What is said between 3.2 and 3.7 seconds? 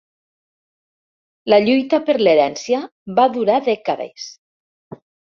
va durar